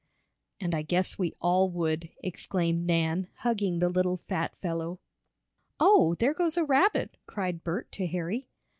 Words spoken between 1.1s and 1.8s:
we all